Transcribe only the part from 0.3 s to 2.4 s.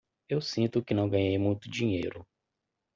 sinto que não ganhei muito dinheiro.